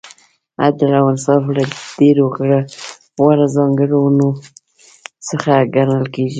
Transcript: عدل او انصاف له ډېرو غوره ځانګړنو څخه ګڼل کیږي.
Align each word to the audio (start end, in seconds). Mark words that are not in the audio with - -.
عدل 0.65 0.91
او 0.99 1.05
انصاف 1.13 1.43
له 1.57 1.63
ډېرو 1.97 2.25
غوره 3.17 3.45
ځانګړنو 3.55 4.29
څخه 5.27 5.51
ګڼل 5.75 6.03
کیږي. 6.13 6.29